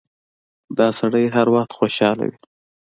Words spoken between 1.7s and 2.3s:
خوشاله